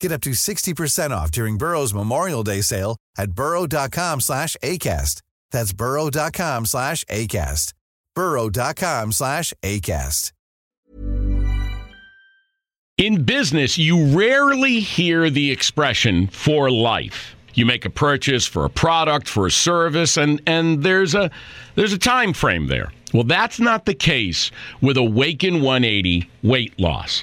[0.00, 5.22] Get up to 60% off during Burrow's Memorial Day sale at burrow.com slash ACAST.
[5.50, 7.72] That's burrow.com slash ACAST.
[8.14, 10.32] burrow.com slash ACAST.
[12.98, 17.36] In business, you rarely hear the expression for life.
[17.52, 21.30] You make a purchase for a product, for a service, and, and there's a
[21.74, 22.90] there's a time frame there.
[23.12, 27.22] Well, that's not the case with Awaken 180 weight loss.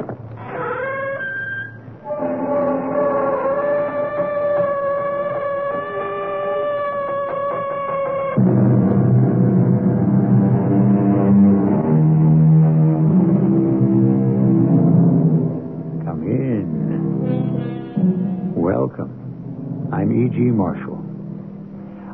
[20.49, 20.97] Marshall.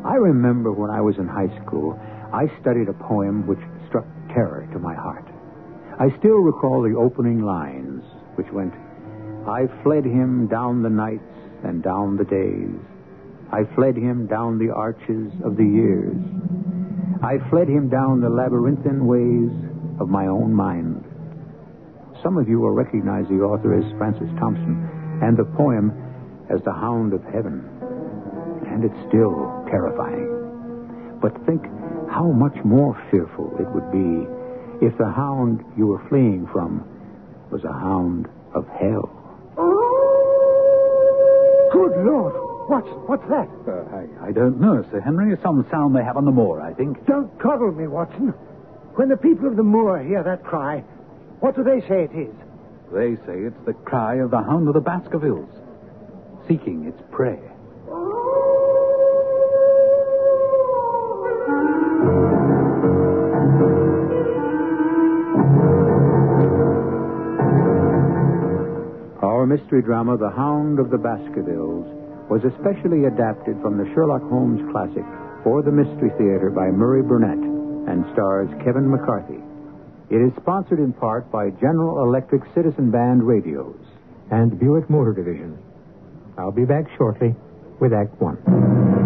[0.03, 1.99] I remember when I was in high school,
[2.33, 5.25] I studied a poem which struck terror to my heart.
[5.99, 8.03] I still recall the opening lines,
[8.35, 8.73] which went,
[9.47, 11.23] I fled him down the nights
[11.63, 12.75] and down the days.
[13.51, 16.17] I fled him down the arches of the years.
[17.23, 19.51] I fled him down the labyrinthine ways
[19.99, 21.03] of my own mind.
[22.21, 25.91] Some of you will recognize the author as Francis Thompson and the poem
[26.49, 27.76] as The Hound of Heaven.
[28.77, 31.17] And it's still terrifying.
[31.19, 31.65] But think
[32.11, 34.27] how much more fearful it would be
[34.85, 36.85] if the hound you were fleeing from
[37.49, 39.09] was a hound of hell.
[39.57, 39.79] Oh
[41.73, 42.35] Good Lord!
[42.69, 43.49] What's, what's that?
[43.67, 45.33] Uh, I, I don't know, Sir Henry.
[45.33, 47.03] It's some sound they have on the moor, I think.
[47.07, 48.27] Don't coddle me, Watson.
[48.93, 50.83] When the people of the moor hear that cry,
[51.39, 52.35] what do they say it is?
[52.93, 55.49] They say it's the cry of the hound of the Baskervilles,
[56.47, 57.39] seeking its prey.
[69.47, 71.87] Mystery drama, The Hound of the Baskervilles,
[72.27, 75.07] was especially adapted from the Sherlock Holmes classic
[75.43, 77.39] for the Mystery Theater by Murray Burnett
[77.87, 79.39] and stars Kevin McCarthy.
[80.09, 83.79] It is sponsored in part by General Electric Citizen Band Radios
[84.31, 85.57] and Buick Motor Division.
[86.37, 87.33] I'll be back shortly
[87.79, 88.96] with Act One.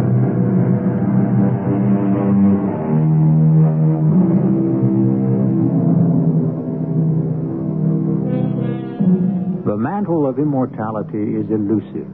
[9.81, 12.13] Mantle of immortality is elusive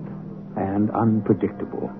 [0.56, 1.92] and unpredictable.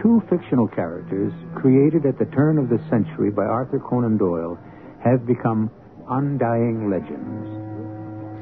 [0.00, 4.56] Two fictional characters, created at the turn of the century by Arthur Conan Doyle,
[5.04, 5.70] have become
[6.08, 7.44] undying legends.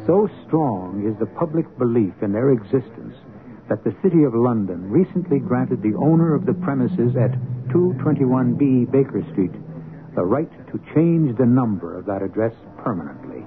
[0.06, 3.19] So strong is the public belief in their existence
[3.69, 7.34] that the City of London recently granted the owner of the premises at
[7.75, 9.52] 221B Baker Street
[10.14, 13.38] the right to change the number of that address permanently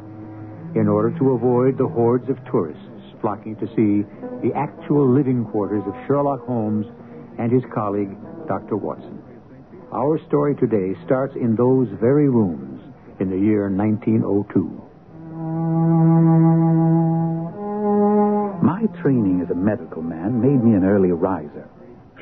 [0.76, 2.84] in order to avoid the hordes of tourists
[3.22, 4.04] flocking to see
[4.42, 6.88] the actual living quarters of Sherlock Holmes
[7.38, 8.16] and his colleague,
[8.48, 8.76] Dr.
[8.76, 9.22] Watson.
[9.94, 12.82] Our story today starts in those very rooms
[13.20, 14.82] in the year 1902.
[18.64, 21.68] My training as a medical man made me an early riser.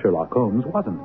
[0.01, 1.00] Sherlock Holmes wasn't.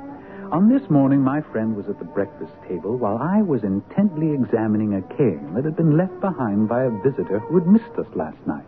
[0.53, 4.95] On this morning, my friend was at the breakfast table while I was intently examining
[4.95, 8.39] a cane that had been left behind by a visitor who had missed us last
[8.47, 8.67] night.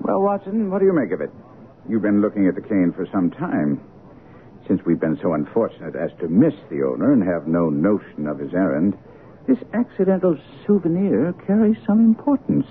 [0.00, 1.30] Well, Watson, what do you make of it?
[1.88, 3.80] You've been looking at the cane for some time.
[4.68, 8.38] Since we've been so unfortunate as to miss the owner and have no notion of
[8.38, 8.96] his errand,
[9.48, 12.66] this accidental souvenir carries some importance.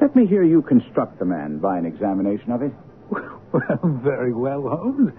[0.00, 2.72] Let me hear you construct the man by an examination of it.
[3.52, 5.12] Well, very well, Holmes.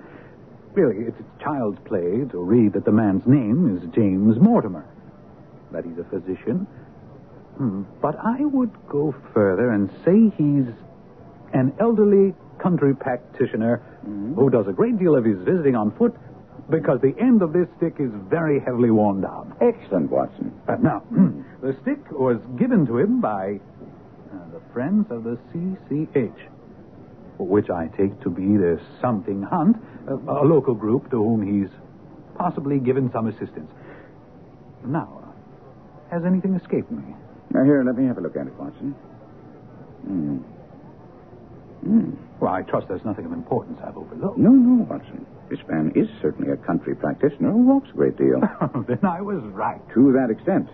[0.78, 4.86] Really, it's child's play to read that the man's name is James Mortimer,
[5.72, 6.68] that he's a physician.
[7.58, 10.68] Hmm, But I would go further and say he's
[11.52, 13.82] an elderly country practitioner
[14.36, 16.16] who does a great deal of his visiting on foot
[16.70, 19.56] because the end of this stick is very heavily worn down.
[19.60, 20.54] Excellent, Watson.
[20.68, 21.02] Uh, now,
[21.64, 23.60] the stick was given to him by
[24.32, 26.38] uh, the Friends of the CCH,
[27.40, 31.70] which I take to be the Something Hunt, a, local group to whom he's
[32.38, 33.72] possibly given some assistance.
[34.86, 35.34] Now,
[36.12, 37.04] has anything escaped me?
[37.52, 38.92] Now, here, let me have a look at it, Watson.
[40.06, 40.38] Hmm.
[41.84, 42.12] Hmm.
[42.40, 44.38] Well, I trust there's nothing of importance I've overlooked.
[44.38, 45.26] No, no, Watson.
[45.50, 48.42] This man is certainly a country practitioner who walks a great deal.
[48.88, 49.82] then I was right.
[49.94, 50.70] to that extent.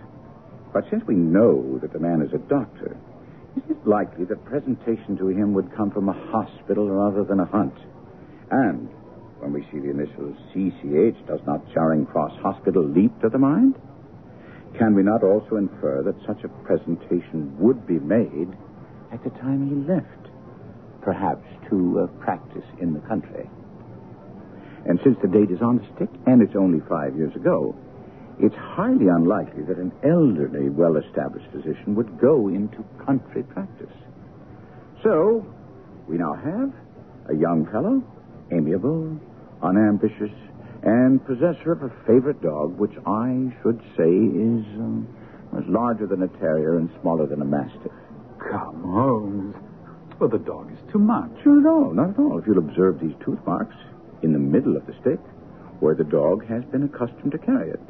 [0.72, 2.96] But since we know that the man is a doctor,
[3.56, 7.46] is it likely that presentation to him would come from a hospital rather than a
[7.46, 7.74] hunt?
[8.50, 8.88] And
[9.44, 13.76] when we see the initials CCH, does not Charing Cross Hospital leap to the mind?
[14.78, 18.48] Can we not also infer that such a presentation would be made
[19.12, 20.32] at the time he left?
[21.02, 23.46] Perhaps to uh, practice in the country.
[24.88, 27.76] And since the date is on the stick, and it's only five years ago,
[28.40, 33.92] it's highly unlikely that an elderly, well established physician would go into country practice.
[35.02, 35.44] So,
[36.08, 36.72] we now have
[37.28, 38.02] a young fellow,
[38.50, 39.20] amiable,
[39.64, 40.30] unambitious,
[40.82, 45.08] and possessor of a favorite dog, which I should say is um,
[45.52, 47.92] was larger than a terrier and smaller than a mastiff.
[48.38, 49.54] Come, Holmes.
[50.20, 51.30] Well, the dog is too much.
[51.44, 52.38] Not at all, not at all.
[52.38, 53.74] If you'll observe these tooth marks
[54.22, 55.20] in the middle of the stick,
[55.80, 57.80] where the dog has been accustomed to carry it.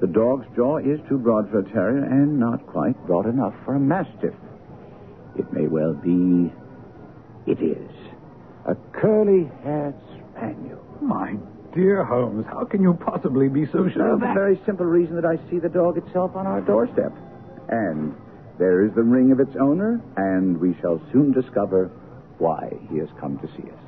[0.00, 3.74] The dog's jaw is too broad for a terrier and not quite broad enough for
[3.76, 4.34] a mastiff.
[5.38, 6.52] It may well be.
[7.46, 7.90] It is.
[8.66, 9.94] A curly haired
[10.34, 10.84] spaniel.
[11.00, 11.36] My
[11.74, 14.86] dear Holmes, how can you possibly be so sure oh, For of the very simple
[14.86, 17.12] reason that I see the dog itself on our doorstep.
[17.68, 18.14] And
[18.58, 21.90] there is the ring of its owner, and we shall soon discover
[22.38, 23.84] why he has come to see us.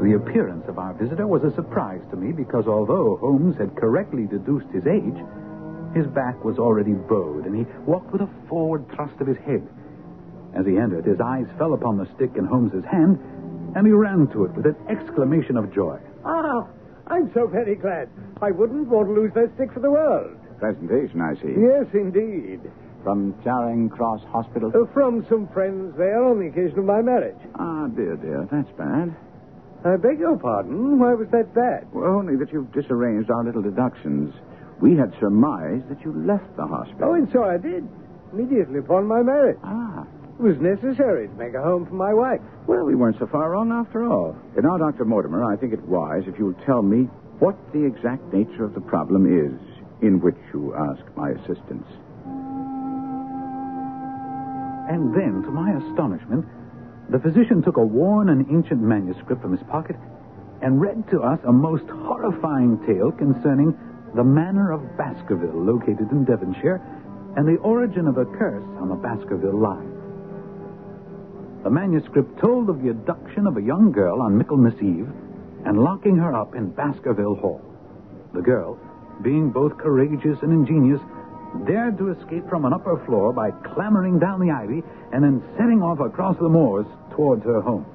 [0.00, 4.26] The appearance of our visitor was a surprise to me because although Holmes had correctly
[4.26, 5.18] deduced his age,
[5.94, 9.66] his back was already bowed and he walked with a forward thrust of his head.
[10.54, 13.18] As he entered, his eyes fell upon the stick in Holmes's hand,
[13.78, 15.96] and he ran to it with an exclamation of joy.
[16.24, 16.66] Ah,
[17.06, 18.10] I'm so very glad.
[18.42, 20.34] I wouldn't want to lose that stick for the world.
[20.58, 21.54] Presentation, I see.
[21.54, 22.58] Yes, indeed.
[23.04, 24.72] From Charing Cross Hospital.
[24.74, 27.38] Uh, from some friends there on the occasion of my marriage.
[27.54, 29.14] Ah, dear, dear, that's bad.
[29.84, 30.98] I beg your pardon.
[30.98, 31.86] Why was that bad?
[31.94, 34.34] Well, only that you've disarranged our little deductions.
[34.82, 37.10] We had surmised that you left the hospital.
[37.10, 37.86] Oh, and so I did.
[38.32, 39.58] Immediately upon my marriage.
[39.62, 40.04] Ah.
[40.38, 42.40] It was necessary to make a home for my wife.
[42.68, 44.36] Well, we weren't so far wrong after all.
[44.54, 45.04] And now, Dr.
[45.04, 48.80] Mortimer, I think it wise if you'll tell me what the exact nature of the
[48.80, 49.58] problem is
[50.00, 51.86] in which you ask my assistance.
[54.86, 56.46] And then, to my astonishment,
[57.10, 59.96] the physician took a worn and ancient manuscript from his pocket
[60.62, 63.74] and read to us a most horrifying tale concerning
[64.14, 66.80] the manor of Baskerville, located in Devonshire,
[67.36, 69.97] and the origin of a curse on the Baskerville line.
[71.62, 75.08] The manuscript told of the abduction of a young girl on Michaelmas Eve
[75.64, 77.60] and locking her up in Baskerville Hall.
[78.32, 78.78] The girl,
[79.22, 81.00] being both courageous and ingenious,
[81.66, 85.82] dared to escape from an upper floor by clambering down the ivy and then setting
[85.82, 86.86] off across the moors
[87.16, 87.86] towards her home.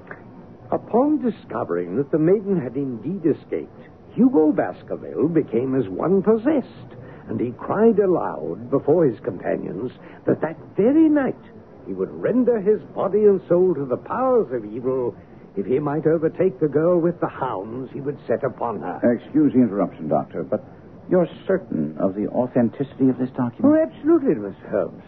[0.72, 6.98] Upon discovering that the maiden had indeed escaped, Hugo Baskerville became as one possessed
[7.29, 9.91] and he cried aloud before his companions
[10.25, 11.39] that that very night
[11.88, 15.16] he would render his body and soul to the powers of evil
[15.56, 19.13] if he might overtake the girl with the hounds he would set upon her.
[19.13, 20.63] Excuse the interruption, Doctor, but
[21.10, 23.63] you're certain of the authenticity of this document?
[23.66, 24.70] Oh, absolutely, Mr.
[24.72, 25.04] Holmes.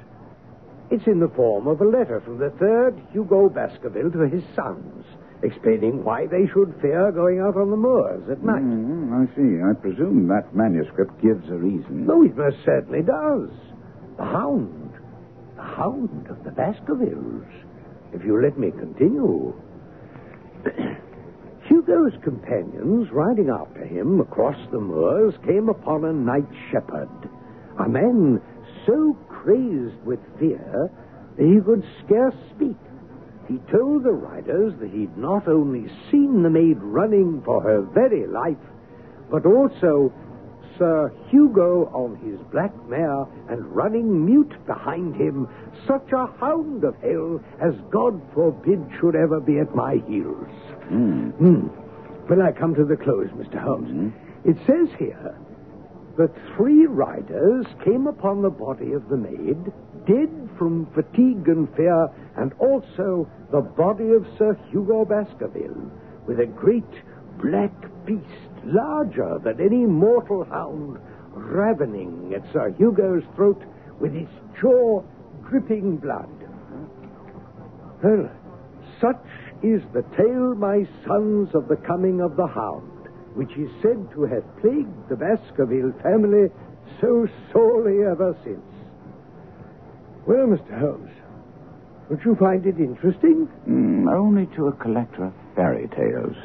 [0.92, 5.04] It's in the form of a letter from the third Hugo Baskerville to his sons,
[5.42, 8.62] explaining why they should fear going out on the moors at night.
[8.62, 9.64] Mm, I see.
[9.64, 12.06] I presume that manuscript gives a reason.
[12.06, 13.50] No, it most certainly does.
[14.18, 14.85] The hound.
[15.66, 17.46] Hound of the Baskervilles.
[18.14, 19.54] If you let me continue.
[21.68, 27.10] Hugo's companions, riding after him across the moors, came upon a night shepherd.
[27.80, 28.42] A man
[28.86, 30.90] so crazed with fear
[31.38, 32.78] that he could scarce speak.
[33.48, 38.28] He told the riders that he'd not only seen the maid running for her very
[38.28, 38.58] life,
[39.30, 40.14] but also
[40.78, 45.48] Sir Hugo on his black mare and running mute behind him,
[45.88, 50.48] such a hound of hell as God forbid should ever be at my heels.
[50.88, 51.30] Hmm.
[51.32, 51.68] Hmm.
[52.28, 53.62] When I come to the close, Mr.
[53.62, 54.14] Holmes,
[54.44, 55.36] it says here
[56.18, 59.72] that three riders came upon the body of the maid,
[60.08, 65.92] dead from fatigue and fear, and also the body of Sir Hugo Baskerville,
[66.26, 66.84] with a great
[67.42, 67.74] black
[68.06, 71.00] beast, larger than any mortal hound,
[71.32, 73.62] ravening at Sir Hugo's throat
[74.00, 75.04] with its jaw
[75.50, 76.30] dripping blood.
[78.04, 78.30] Well,
[79.02, 79.26] such
[79.64, 84.24] is the tale, my sons, of the coming of the hound, which is said to
[84.24, 86.50] have plagued the Baskerville family
[87.02, 88.62] so sorely ever since.
[90.28, 90.80] Well, Mr.
[90.80, 91.12] Holmes,
[92.10, 93.48] don't you find it interesting?
[93.68, 96.36] Mm, only to a collector of fairy tales.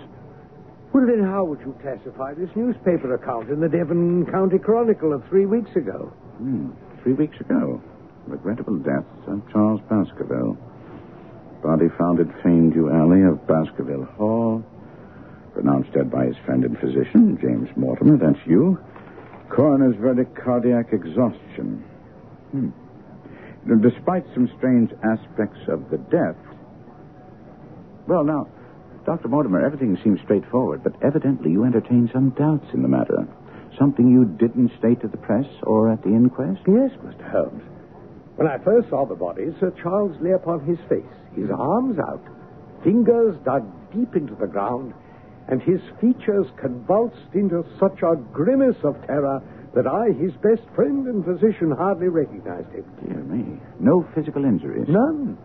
[0.92, 5.25] Well, then how would you classify this newspaper account in the Devon County Chronicle of
[5.28, 6.12] three weeks ago?
[6.38, 6.70] Hmm.
[7.02, 7.80] Three weeks ago,
[8.26, 10.59] regrettable death of Charles Baskerville.
[11.62, 14.64] Body found at Famedew Alley of Baskerville Hall.
[15.54, 18.16] Pronounced dead by his friend and physician, James Mortimer.
[18.16, 18.78] That's you.
[19.49, 21.85] Coroner's verdict, cardiac exhaustion.
[22.50, 22.70] Hmm.
[23.80, 26.37] Despite some strange aspects of the death.
[28.06, 28.49] Well, now,
[29.11, 29.26] Dr.
[29.26, 33.26] Mortimer, everything seems straightforward, but evidently you entertain some doubts in the matter.
[33.76, 36.61] Something you didn't state to the press or at the inquest?
[36.69, 37.29] Yes, Mr.
[37.29, 37.64] Holmes.
[38.37, 41.02] When I first saw the body, Sir Charles lay upon his face,
[41.35, 42.23] his arms out,
[42.85, 44.95] fingers dug deep into the ground,
[45.49, 49.43] and his features convulsed into such a grimace of terror
[49.75, 52.85] that I, his best friend and physician, hardly recognized him.
[53.05, 53.61] Dear me.
[53.81, 54.87] No physical injuries?
[54.87, 55.37] None.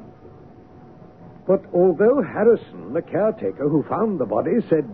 [1.47, 4.89] But although Harrison, the caretaker who found the body, said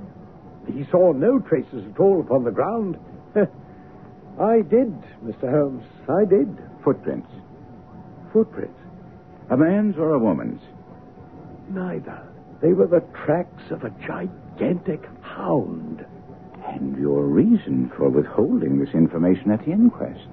[0.68, 2.98] he saw no traces at all upon the ground,
[4.40, 4.94] I did,
[5.24, 5.50] Mr.
[5.50, 5.86] Holmes.
[6.10, 6.58] I did.
[6.84, 7.30] Footprints.
[8.34, 8.80] Footprints.
[9.50, 10.62] A man's or a woman's?
[11.70, 12.22] Neither.
[12.62, 16.06] They were the tracks of a gigantic hound.
[16.68, 20.28] And your reason for withholding this information at the inquest?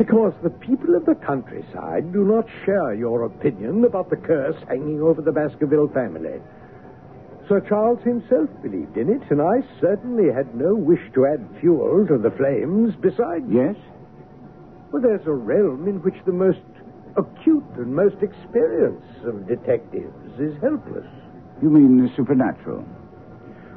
[0.00, 5.02] Because the people of the countryside do not share your opinion about the curse hanging
[5.02, 6.40] over the Baskerville family.
[7.46, 12.06] Sir Charles himself believed in it, and I certainly had no wish to add fuel
[12.08, 12.94] to the flames.
[13.02, 13.76] Besides, Yes?
[14.90, 16.64] well, there's a realm in which the most
[17.18, 21.04] acute and most experienced of detectives is helpless.
[21.60, 22.86] You mean the supernatural?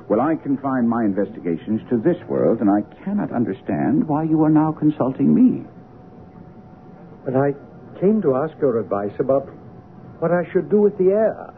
[0.08, 4.50] Well, I confine my investigations to this world, and I cannot understand why you are
[4.50, 5.66] now consulting me.
[7.26, 7.54] But I
[8.00, 9.48] came to ask your advice about
[10.20, 11.54] what I should do with the heir,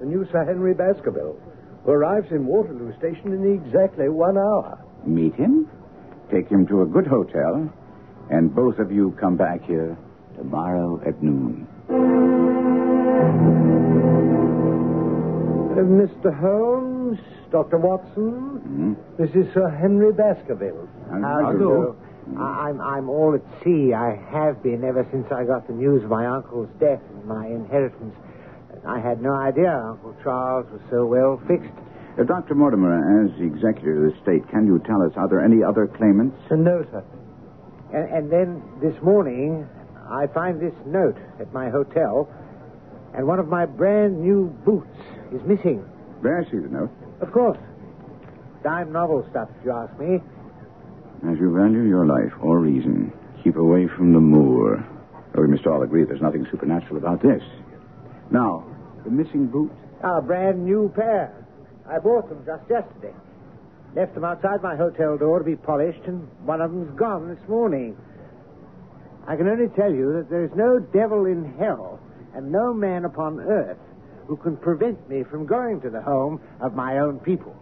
[0.00, 1.36] the new Sir Henry Baskerville,
[1.84, 4.78] who arrives in Waterloo Station in exactly one hour.
[5.06, 5.68] Meet him,
[6.30, 7.68] take him to a good hotel,
[8.30, 9.96] and both of you come back here
[10.36, 11.66] tomorrow at noon.
[15.78, 16.36] Uh, Mr.
[16.40, 17.18] Holmes,
[17.50, 17.78] Dr.
[17.78, 18.92] Watson, Hmm?
[19.16, 20.88] this is Sir Henry Baskerville.
[21.10, 21.96] How do you do?
[22.36, 23.94] I- I'm I'm all at sea.
[23.94, 27.46] I have been ever since I got the news of my uncle's death and my
[27.46, 28.14] inheritance.
[28.86, 31.72] I had no idea Uncle Charles was so well fixed.
[32.18, 32.54] Uh, Dr.
[32.54, 35.86] Mortimer, as the executor of the state, can you tell us, are there any other
[35.86, 36.36] claimants?
[36.50, 37.04] Uh, no, sir.
[37.92, 39.68] And, and then this morning,
[40.10, 42.28] I find this note at my hotel,
[43.14, 44.98] and one of my brand new boots
[45.32, 45.84] is missing.
[46.22, 46.90] May I see the note?
[47.20, 47.58] Of course,
[48.62, 50.20] dime novel stuff, if you ask me.
[51.26, 54.86] As you value your life or reason, keep away from the moor.
[55.36, 57.42] Oh, we must all agree there's nothing supernatural about this.
[58.30, 58.64] Now,
[59.04, 59.72] the missing boot?
[60.04, 61.34] Ah, a brand new pair.
[61.88, 63.14] I bought them just yesterday.
[63.96, 67.48] Left them outside my hotel door to be polished, and one of them's gone this
[67.48, 67.96] morning.
[69.26, 71.98] I can only tell you that there is no devil in hell
[72.34, 73.78] and no man upon earth
[74.26, 77.56] who can prevent me from going to the home of my own people.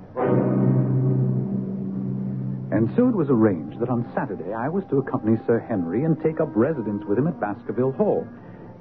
[2.76, 6.12] And so it was arranged that on Saturday I was to accompany Sir Henry and
[6.20, 8.28] take up residence with him at Baskerville Hall,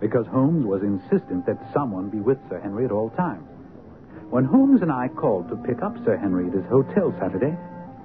[0.01, 3.47] because Holmes was insistent that someone be with Sir Henry at all times.
[4.29, 7.55] When Holmes and I called to pick up Sir Henry at his hotel Saturday,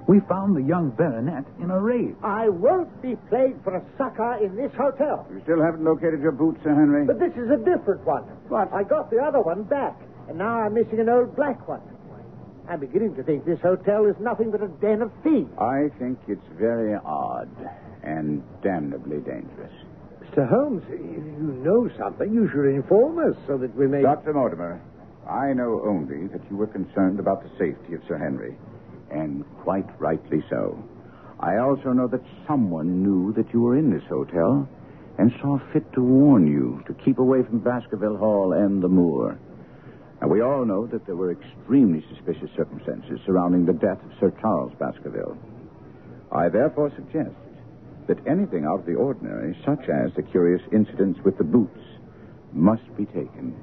[0.07, 2.15] we found the young baronet in a rage.
[2.23, 5.27] I won't be played for a sucker in this hotel.
[5.27, 7.03] You still haven't located your boots, Sir Henry?
[7.05, 8.23] But this is a different one.
[8.47, 8.71] What?
[8.71, 11.83] I got the other one back, and now I'm missing an old black one.
[12.71, 15.51] I'm beginning to think this hotel is nothing but a den of thieves.
[15.59, 17.49] I think it's very odd
[18.01, 19.73] and damnably dangerous.
[20.23, 20.47] Mr.
[20.47, 24.01] Holmes, if you know something, you should inform us so that we may.
[24.03, 24.31] Dr.
[24.31, 24.81] Mortimer,
[25.29, 28.55] I know only that you were concerned about the safety of Sir Henry,
[29.11, 30.81] and quite rightly so.
[31.41, 34.69] I also know that someone knew that you were in this hotel
[35.17, 39.37] and saw fit to warn you to keep away from Baskerville Hall and the moor.
[40.21, 44.31] And we all know that there were extremely suspicious circumstances surrounding the death of Sir
[44.39, 45.35] Charles Baskerville.
[46.31, 47.35] I therefore suggest
[48.07, 51.79] that anything out of the ordinary, such as the curious incidents with the boots,
[52.53, 53.55] must be taken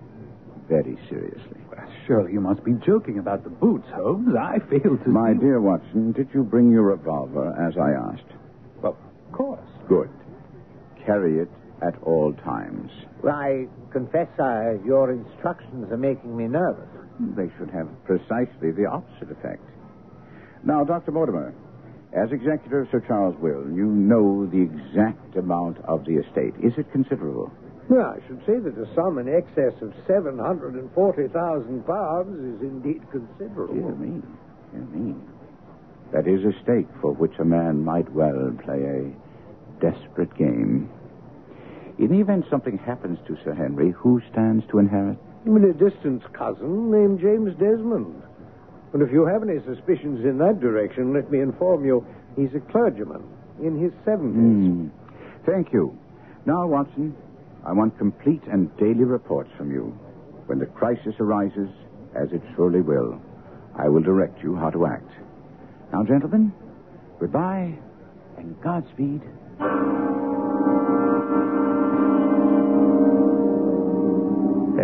[0.68, 1.60] very seriously.
[2.06, 4.34] Surely you must be joking about the boots, Holmes.
[4.34, 5.38] I fail to My see...
[5.38, 8.32] dear Watson, did you bring your revolver as I asked?
[8.82, 8.96] Well,
[9.26, 9.60] of course.
[9.88, 10.10] Good.
[11.06, 11.48] Carry it
[11.82, 12.90] at all times.
[13.22, 16.88] Well, I confess uh, your instructions are making me nervous.
[17.36, 19.62] They should have precisely the opposite effect.
[20.64, 21.12] Now, Dr.
[21.12, 21.54] Mortimer,
[22.12, 26.54] as executor of Sir Charles' will, you know the exact amount of the estate.
[26.62, 27.50] Is it considerable?
[27.88, 33.74] Well, I should say that a sum in excess of £740,000 is indeed considerable.
[33.74, 34.22] Dear me.
[34.72, 35.14] Dear me.
[36.12, 39.12] That is a stake for which a man might well play a
[39.80, 40.88] desperate game.
[41.98, 45.18] In the event something happens to Sir Henry, who stands to inherit?
[45.44, 48.22] I mean, a distant cousin named James Desmond.
[48.92, 52.60] And if you have any suspicions in that direction, let me inform you, he's a
[52.70, 53.22] clergyman
[53.60, 54.32] in his 70s.
[54.32, 54.88] Hmm.
[55.44, 55.98] Thank you.
[56.46, 57.16] Now, Watson,
[57.66, 59.98] I want complete and daily reports from you.
[60.46, 61.68] When the crisis arises,
[62.14, 63.20] as it surely will,
[63.76, 65.10] I will direct you how to act.
[65.92, 66.52] Now, gentlemen,
[67.18, 67.76] goodbye
[68.36, 69.22] and Godspeed.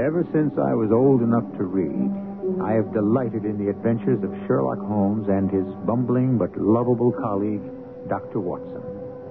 [0.05, 2.13] Ever since I was old enough to read,
[2.61, 7.63] I have delighted in the adventures of Sherlock Holmes and his bumbling but lovable colleague,
[8.07, 8.39] Dr.
[8.39, 8.83] Watson.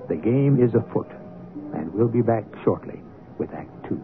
[0.09, 1.11] The game is afoot,
[1.75, 3.03] and we'll be back shortly
[3.37, 4.01] with Act Two.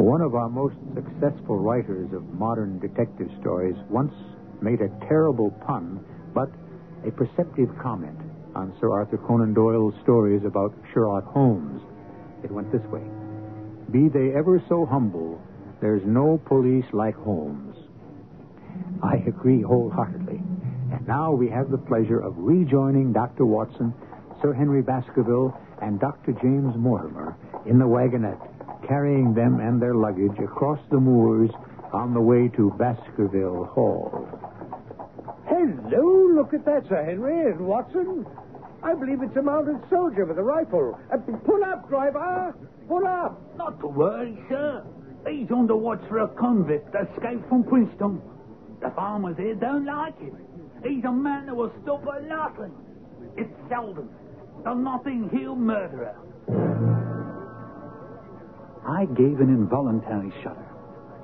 [0.00, 4.14] One of our most successful writers of modern detective stories once
[4.62, 6.02] made a terrible pun,
[6.34, 6.50] but
[7.06, 8.18] a perceptive comment
[8.54, 11.82] on Sir Arthur Conan Doyle's stories about Sherlock Holmes.
[12.44, 13.02] It went this way
[13.90, 15.40] Be they ever so humble,
[15.80, 17.76] there's no police like Holmes.
[19.02, 20.40] I agree wholeheartedly.
[20.92, 23.46] And now we have the pleasure of rejoining Dr.
[23.46, 23.94] Watson,
[24.40, 26.32] Sir Henry Baskerville, and Dr.
[26.32, 28.40] James Mortimer in the wagonette,
[28.86, 31.50] carrying them and their luggage across the moors
[31.92, 34.51] on the way to Baskerville Hall.
[35.62, 38.26] Hello, look at that, Sir Henry and Watson.
[38.82, 40.98] I believe it's a mounted soldier with a rifle.
[41.12, 42.52] Uh, pull up, driver.
[42.88, 43.40] Pull up.
[43.56, 44.84] Not to worry, sir.
[45.28, 48.20] He's on the watch for a convict escaped from Princetown.
[48.80, 50.36] The farmers here don't like him.
[50.84, 52.74] He's a man that will stop at nothing.
[53.36, 54.08] It's Selden,
[54.64, 56.16] the Notting Hill murderer.
[58.84, 60.71] I gave an involuntary shudder.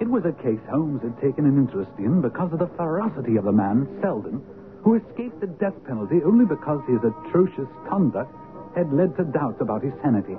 [0.01, 3.45] It was a case Holmes had taken an interest in because of the ferocity of
[3.45, 4.41] the man, Selden,
[4.83, 8.33] who escaped the death penalty only because his atrocious conduct
[8.77, 10.39] had led to doubts about his sanity.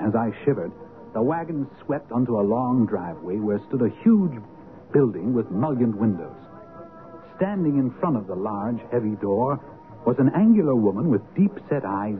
[0.00, 0.70] As I shivered,
[1.14, 4.36] the wagon swept onto a long driveway where stood a huge
[4.92, 6.36] building with mullioned windows.
[7.36, 9.58] Standing in front of the large, heavy door
[10.04, 12.18] was an angular woman with deep-set eyes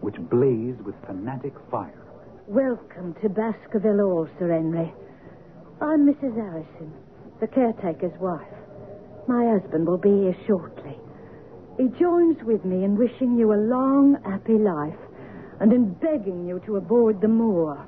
[0.00, 2.02] which blazed with fanatic fire.
[2.48, 4.92] Welcome to Baskerville Hall, Sir Henry.
[5.84, 6.34] I'm Mrs.
[6.34, 6.94] Harrison,
[7.40, 8.40] the caretaker's wife.
[9.28, 10.96] My husband will be here shortly.
[11.76, 14.96] He joins with me in wishing you a long, happy life
[15.60, 17.86] and in begging you to avoid the moor,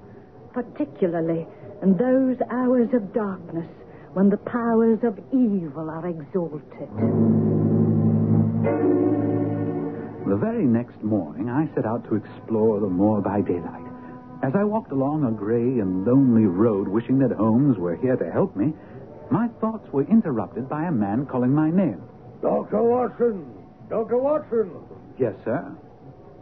[0.53, 1.47] particularly
[1.83, 3.71] in those hours of darkness
[4.13, 6.91] when the powers of evil are exalted.
[10.29, 13.86] The very next morning, I set out to explore the moor by daylight,
[14.43, 18.31] As I walked along a gray and lonely road, wishing that Holmes were here to
[18.31, 18.73] help me,
[19.31, 22.03] my thoughts were interrupted by a man calling my name.
[22.43, 22.83] Dr.
[22.83, 23.47] Watson!
[23.89, 24.19] Dr.
[24.19, 24.71] Watson!
[25.19, 25.75] Yes, sir.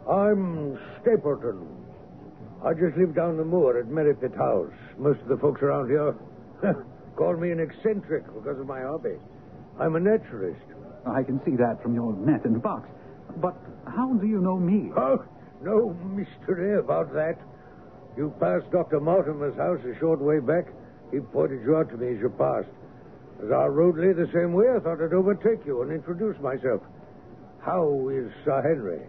[0.09, 1.65] I'm Stapleton.
[2.63, 4.73] I just live down the moor at Merripit House.
[4.97, 6.15] Most of the folks around here
[7.15, 9.15] call me an eccentric because of my hobby.
[9.79, 10.61] I'm a naturalist.
[11.07, 12.89] I can see that from your net and box.
[13.37, 13.55] But
[13.87, 14.91] how do you know me?
[14.95, 15.23] Oh,
[15.61, 17.37] no mystery about that.
[18.17, 18.99] You passed Dr.
[18.99, 20.65] Mortimer's house a short way back.
[21.11, 22.69] He pointed you out to me as you passed.
[23.43, 26.81] As our road lay the same way, I thought I'd overtake you and introduce myself.
[27.59, 29.01] How is Sir Henry?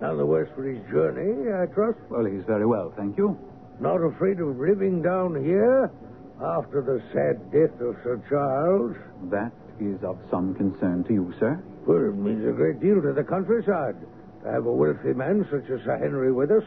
[0.00, 1.98] None the worse for his journey, I trust?
[2.10, 3.38] Well, he's very well, thank you.
[3.80, 5.90] Not afraid of living down here
[6.40, 8.96] after the sad death of Sir Charles?
[9.30, 11.60] That is of some concern to you, sir.
[11.86, 13.96] Well, it means a great deal to the countryside
[14.42, 16.64] to have a wealthy man such as Sir Henry with us.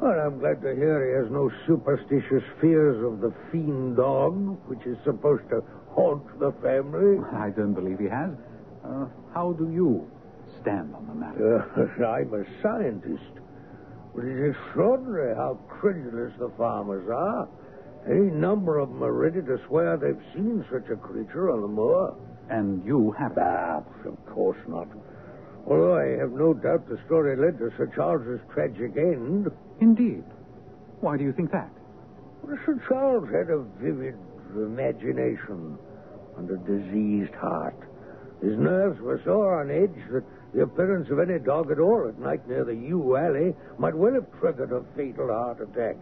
[0.00, 4.34] Well, I'm glad to hear he has no superstitious fears of the fiend dog,
[4.68, 7.18] which is supposed to haunt the family.
[7.32, 8.30] I don't believe he has.
[8.84, 10.10] Uh, how do you
[10.60, 11.62] stand on the matter?
[12.00, 13.40] Uh, I'm a scientist.
[14.14, 17.48] But it's extraordinary how credulous the farmers are.
[18.06, 21.68] Any number of them are ready to swear they've seen such a creature on the
[21.68, 22.16] moor.
[22.50, 23.38] And you haven't?
[23.42, 24.88] Ah, of course not.
[25.66, 29.50] Although I have no doubt the story led to Sir Charles's tragic end.
[29.80, 30.24] Indeed.
[31.00, 31.70] Why do you think that?
[32.42, 34.16] Well, Sir Charles had a vivid
[34.54, 35.78] imagination
[36.36, 37.76] and a diseased heart.
[38.42, 42.18] His nerves were so on edge that the appearance of any dog at all at
[42.18, 45.96] night near the yew alley might well have triggered a fatal heart attack.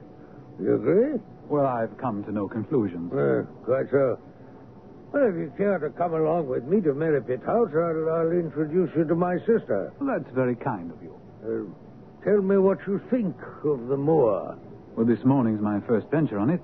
[0.60, 1.20] You agree?
[1.48, 3.12] Well, I've come to no conclusions.
[3.12, 4.18] Uh, quite so.
[5.12, 8.90] Well, if you care to come along with me to Merripit House, I'll, I'll introduce
[8.96, 9.92] you to my sister.
[10.00, 11.14] Well, that's very kind of you.
[11.44, 11.72] Uh,
[12.24, 14.56] tell me what you think of the moor.
[14.96, 16.60] Well, this morning's my first venture on it.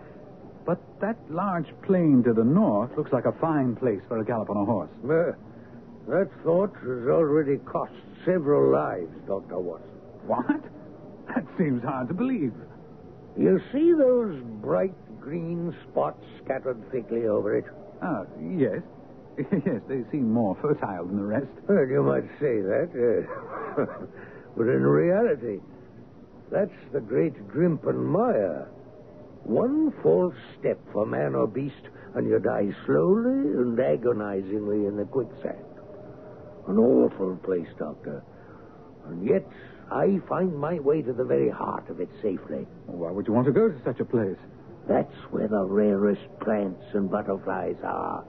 [0.67, 4.51] But that large plain to the north looks like a fine place for a gallop
[4.51, 4.91] on a horse.
[5.03, 5.33] Uh,
[6.09, 7.93] that thought has already cost
[8.25, 9.59] several lives, Dr.
[9.59, 9.89] Watson.
[10.27, 10.63] What?
[11.29, 12.53] That seems hard to believe.
[13.39, 17.65] You see those bright green spots scattered thickly over it?
[18.03, 18.83] Ah, yes.
[19.39, 21.47] yes, they seem more fertile than the rest.
[21.69, 22.89] Well, you might say that.
[23.79, 23.85] Uh,
[24.59, 25.61] but in reality,
[26.51, 28.69] that's the great Grimpen Mire.
[29.45, 35.05] One false step for man or beast, and you die slowly and agonizingly in the
[35.05, 35.65] quicksand.
[36.67, 38.25] An awful place, Doctor.
[39.07, 39.47] And yet,
[39.93, 42.67] I find my way to the very heart of it safely.
[42.87, 44.37] Why would you want to go to such a place?
[44.89, 48.25] That's where the rarest plants and butterflies are.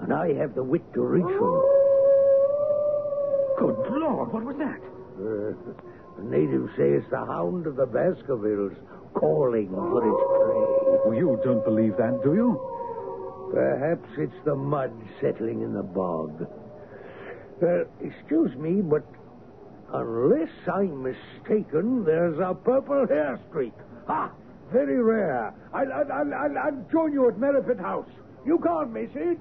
[0.00, 1.62] And I have the wit to reach them.
[3.58, 4.93] Good Lord, what was that?
[5.16, 5.54] Uh,
[6.18, 8.76] the natives say it's the hound of the Baskervilles
[9.14, 10.98] calling for its prey.
[11.04, 13.50] Well, you don't believe that, do you?
[13.52, 16.46] Perhaps it's the mud settling in the bog.
[17.60, 19.04] Well, excuse me, but
[19.92, 23.74] unless I'm mistaken, there's a purple hair streak.
[24.08, 24.32] Ah,
[24.72, 25.54] very rare.
[25.72, 28.10] I'll, I'll, I'll, I'll join you at Merripit House.
[28.44, 29.38] You can't miss it.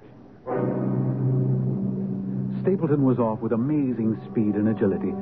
[2.61, 5.13] Stapleton was off with amazing speed and agility.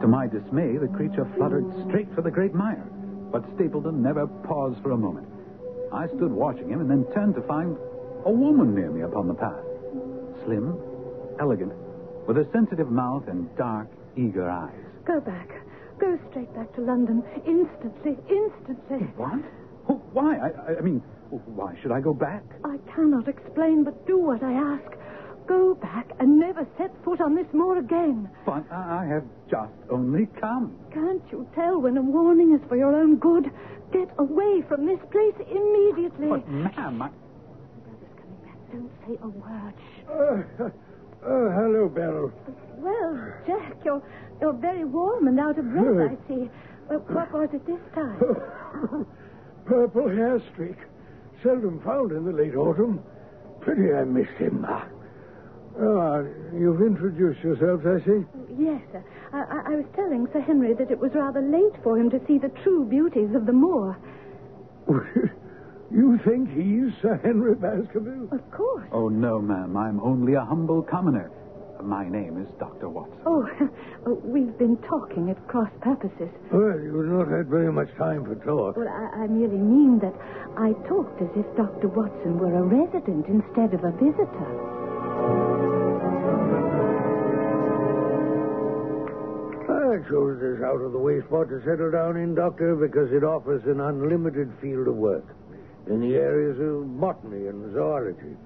[0.00, 2.86] To my dismay, the creature fluttered straight for the great mire.
[3.30, 5.28] But Stapleton never paused for a moment.
[5.92, 7.76] I stood watching him and then turned to find
[8.24, 9.64] a woman near me upon the path.
[10.44, 10.76] Slim,
[11.38, 11.72] elegant,
[12.26, 14.84] with a sensitive mouth and dark, eager eyes.
[15.04, 15.48] Go back.
[15.98, 17.22] Go straight back to London.
[17.46, 18.16] Instantly.
[18.28, 19.06] Instantly.
[19.16, 19.40] What?
[20.12, 20.38] Why?
[20.38, 22.42] I, I mean, why should I go back?
[22.64, 24.99] I cannot explain, but do what I ask.
[25.46, 28.28] Go back and never set foot on this moor again.
[28.46, 30.76] But I have just only come.
[30.92, 33.50] Can't you tell when a warning is for your own good?
[33.92, 36.28] Get away from this place immediately.
[36.28, 37.08] But, ma'am, I...
[37.82, 38.58] Brother's coming back.
[38.72, 39.74] Don't say a word.
[40.08, 40.64] Uh,
[41.26, 42.32] uh, hello, Beryl.
[42.78, 44.02] Well, Jack, you're
[44.40, 46.48] you're very warm and out of breath, I see.
[46.88, 48.18] Well, what was it this time?
[49.66, 50.76] Purple hair streak.
[51.42, 53.02] Seldom found in the late autumn.
[53.60, 54.64] Pretty I missed him.
[54.66, 54.86] Ah,
[55.78, 58.24] Ah, you've introduced yourselves, I see.
[58.58, 59.04] Yes, sir.
[59.32, 62.20] I, I, I was telling Sir Henry that it was rather late for him to
[62.26, 63.96] see the true beauties of the moor.
[65.90, 68.28] you think he's Sir Henry Baskerville?
[68.32, 68.88] Of course.
[68.92, 69.76] Oh, no, ma'am.
[69.76, 71.30] I'm only a humble commoner.
[71.82, 72.90] My name is Dr.
[72.90, 73.16] Watson.
[73.24, 73.48] Oh,
[74.06, 76.28] oh, we've been talking at cross purposes.
[76.52, 78.76] Well, you've not had very much time for talk.
[78.76, 80.14] Well, I, I merely mean that
[80.58, 81.88] I talked as if Dr.
[81.88, 84.79] Watson were a resident instead of a visitor.
[89.90, 93.24] I chose this out of the way spot to settle down in, Doctor, because it
[93.24, 95.26] offers an unlimited field of work
[95.88, 98.36] in the areas of botany and zoology.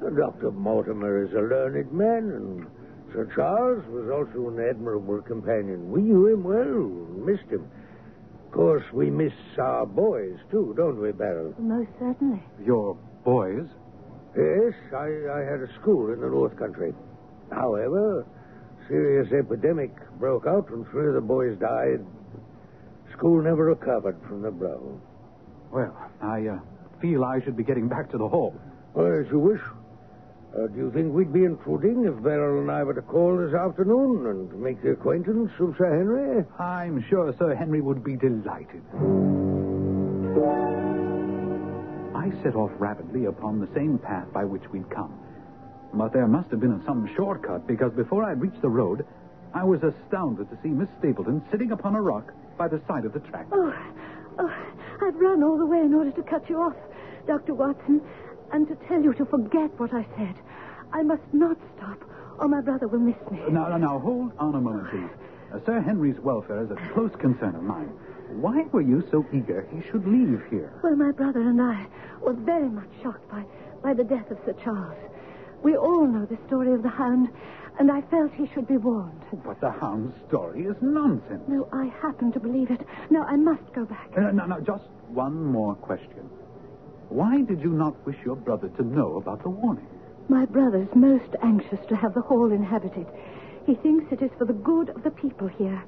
[0.00, 0.50] Dr.
[0.50, 2.66] Mortimer is a learned man, and
[3.12, 5.90] Sir Charles was also an admirable companion.
[5.90, 6.88] We knew him well,
[7.26, 7.68] missed him.
[8.46, 11.54] Of course, we miss our boys, too, don't we, Beryl?
[11.58, 12.42] Most certainly.
[12.64, 13.66] Your boys?
[14.34, 16.94] Yes, I, I had a school in the North Country.
[17.52, 18.24] However,
[18.90, 22.04] serious epidemic broke out and three of the boys died.
[23.16, 25.00] School never recovered from the blow.
[25.70, 26.58] Well, I uh,
[27.00, 28.54] feel I should be getting back to the hall.
[28.92, 29.60] Well, as you wish.
[30.52, 33.54] Uh, do you think we'd be intruding if Beryl and I were to call this
[33.54, 36.44] afternoon and make the acquaintance of Sir Henry?
[36.58, 38.82] I'm sure Sir Henry would be delighted.
[42.16, 45.14] I set off rapidly upon the same path by which we'd come.
[45.92, 49.04] But there must have been some shortcut, because before I'd reached the road,
[49.54, 53.12] I was astounded to see Miss Stapleton sitting upon a rock by the side of
[53.12, 53.46] the track.
[53.52, 53.74] Oh,
[54.38, 54.54] oh,
[55.02, 56.76] I've run all the way in order to cut you off,
[57.26, 57.54] Dr.
[57.54, 58.00] Watson,
[58.52, 60.34] and to tell you to forget what I said.
[60.92, 61.98] I must not stop,
[62.38, 63.40] or my brother will miss me.
[63.50, 65.10] Now, now, now, hold on a moment, please.
[65.52, 67.88] Uh, Sir Henry's welfare is a close concern of mine.
[68.40, 70.72] Why were you so eager he should leave here?
[70.84, 71.86] Well, my brother and I
[72.20, 73.44] were very much shocked by,
[73.82, 74.96] by the death of Sir Charles.
[75.62, 77.28] We all know the story of the hound,
[77.78, 79.22] and I felt he should be warned.
[79.44, 81.42] But the hound's story is nonsense.
[81.48, 82.80] No, I happen to believe it.
[83.10, 84.10] No, I must go back.
[84.16, 86.28] Uh, no, no, just one more question.
[87.08, 89.86] Why did you not wish your brother to know about the warning?
[90.28, 93.06] My brother's most anxious to have the hall inhabited.
[93.66, 95.82] He thinks it is for the good of the people here.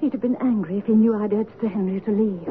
[0.00, 2.48] He'd have been angry if he knew I'd urged Sir Henry to leave.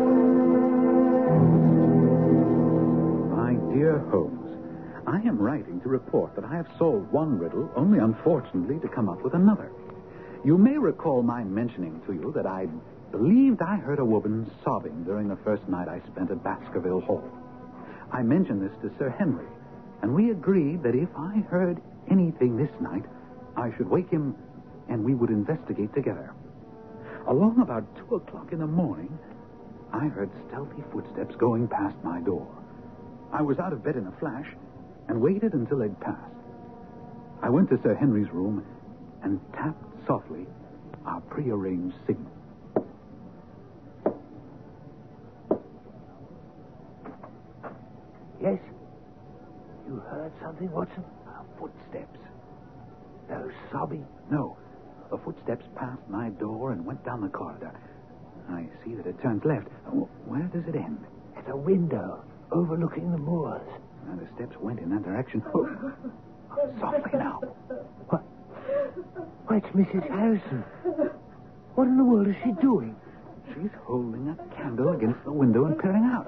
[3.35, 4.42] My dear Holmes,
[5.13, 9.09] I am writing to report that I have solved one riddle, only unfortunately to come
[9.09, 9.71] up with another.
[10.43, 12.65] You may recall my mentioning to you that I
[13.11, 17.29] believed I heard a woman sobbing during the first night I spent at Baskerville Hall.
[18.11, 19.45] I mentioned this to Sir Henry,
[20.01, 23.05] and we agreed that if I heard anything this night,
[23.55, 24.35] I should wake him
[24.89, 26.33] and we would investigate together.
[27.27, 29.15] Along about two o'clock in the morning,
[29.93, 32.47] I heard stealthy footsteps going past my door.
[33.31, 34.47] I was out of bed in a flash
[35.07, 36.31] and waited until they'd passed.
[37.41, 38.63] I went to Sir Henry's room
[39.23, 40.45] and tapped softly
[41.05, 42.31] our prearranged signal.
[48.41, 48.59] Yes?
[49.87, 51.03] You heard something, Watson?
[51.59, 52.19] Footsteps.
[53.29, 54.05] No sobbing?
[54.29, 54.57] No.
[55.11, 57.71] The footsteps passed my door and went down the corridor.
[58.49, 59.67] I see that it turns left.
[60.25, 61.05] Where does it end?
[61.37, 63.67] At a window overlooking the moors.
[64.09, 65.41] And the steps went in that direction.
[65.53, 65.91] Oh.
[66.79, 67.39] Softly now.
[68.09, 68.21] What?
[69.47, 70.07] Why, it's Mrs.
[70.09, 70.63] Harrison.
[71.75, 72.95] What in the world is she doing?
[73.49, 76.27] She's holding a candle against the window and peering out.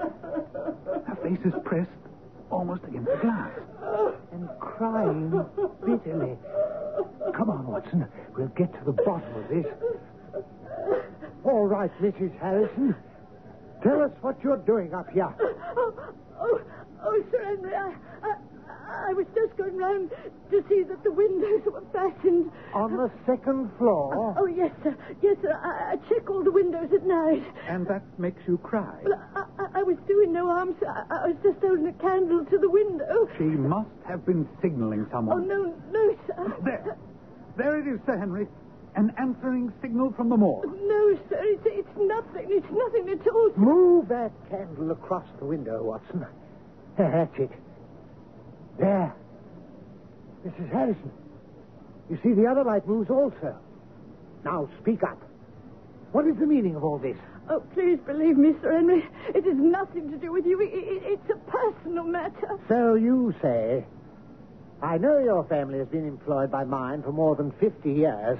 [1.07, 1.89] Her face is pressed
[2.49, 3.51] almost against the glass.
[4.31, 5.31] And crying
[5.85, 6.37] bitterly.
[7.35, 8.07] Come on, Watson.
[8.37, 9.65] We'll get to the bottom of this.
[11.43, 12.37] All right, Mrs.
[12.39, 12.95] Harrison.
[13.83, 15.33] Tell us what you're doing up here.
[15.77, 15.93] Oh,
[16.45, 16.61] Oh, oh,
[17.03, 18.35] oh Sir Henry, I, I,
[19.09, 20.11] I was just going round
[20.51, 22.51] to see that the windows were fastened.
[22.73, 24.13] On the second floor?
[24.37, 24.95] Oh, oh, yes, sir.
[25.21, 25.59] Yes, sir.
[25.63, 27.43] I, I check all the windows at night.
[27.67, 28.99] And that makes you cry?
[29.03, 30.87] Well, I, I, I was doing no harm, sir.
[30.87, 33.27] I, I was just holding a candle to the window.
[33.37, 35.41] She must have been signaling someone.
[35.41, 36.55] Oh, no, no, sir.
[36.63, 36.97] There.
[37.57, 38.47] There it is, Sir Henry.
[38.95, 40.63] An answering signal from the moor.
[40.65, 41.37] No, sir.
[41.41, 42.47] It's, it's nothing.
[42.49, 43.51] It's nothing at all.
[43.57, 46.25] Move that candle across the window, Watson.
[46.97, 47.51] That's it.
[48.79, 49.13] There.
[50.47, 50.71] Mrs.
[50.71, 51.11] Harrison.
[52.09, 53.57] You see, the other light moves also.
[54.43, 55.21] Now, speak up.
[56.11, 57.17] What is the meaning of all this?
[57.49, 59.03] Oh, please believe me, Sir Henry.
[59.29, 60.61] It has nothing to do with you.
[60.61, 62.59] It, it, it's a personal matter.
[62.69, 63.85] So you say.
[64.81, 68.39] I know your family has been employed by mine for more than 50 years,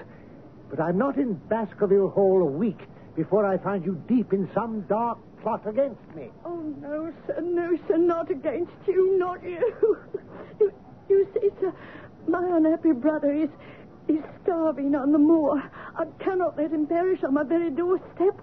[0.75, 2.79] but I'm not in Baskerville Hall a week
[3.15, 6.31] before I find you deep in some dark plot against me.
[6.43, 9.97] Oh, no, sir, no, sir, not against you, not you.
[10.59, 10.71] You,
[11.09, 11.73] you see, sir,
[12.29, 13.49] my unhappy brother is,
[14.07, 15.61] is starving on the moor.
[15.97, 18.39] I cannot let him perish on my very doorstep.